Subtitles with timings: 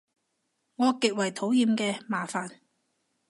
[0.77, 2.49] 我極為討厭嘅麻煩